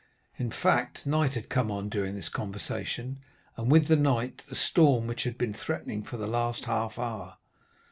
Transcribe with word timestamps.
In 0.39 0.49
fact, 0.49 1.05
night 1.05 1.33
had 1.35 1.47
come 1.47 1.69
on 1.69 1.87
during 1.87 2.15
this 2.15 2.27
conversation, 2.27 3.19
and 3.55 3.69
with 3.71 3.87
night 3.91 4.41
the 4.49 4.55
storm 4.55 5.05
which 5.05 5.25
had 5.25 5.37
been 5.37 5.53
threatening 5.53 6.01
for 6.03 6.17
the 6.17 6.25
last 6.25 6.65
half 6.65 6.97
hour. 6.97 7.37